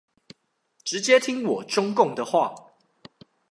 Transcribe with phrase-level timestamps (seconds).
[0.83, 2.55] 直接聽我中共的話